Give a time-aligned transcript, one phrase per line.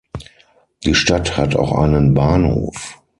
[0.83, 3.03] Die Stadt hat auch einen Bahnhof.